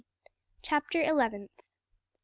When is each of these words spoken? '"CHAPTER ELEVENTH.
'"CHAPTER 0.63 1.03
ELEVENTH. 1.03 1.61